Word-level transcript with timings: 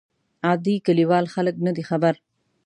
عادي 0.47 0.75
کلیوال 0.85 1.25
خلک 1.33 1.55
نه 1.65 1.71
دي 1.75 1.83
خبر. 1.89 2.13